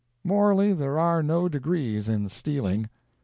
Mor 0.23 0.49
ally, 0.51 0.73
there 0.73 0.97
are 0.97 1.21
no 1.21 1.47
degrees 1.47 2.09
in 2.09 2.27
stealing. 2.27 2.89